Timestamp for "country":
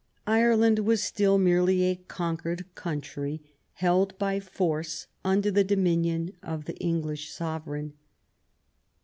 2.73-3.39